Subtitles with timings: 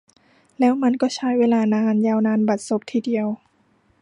[0.59, 3.27] แล้วมันก็ใช้เวลานาน ยาวนานบัดซบทีเดียว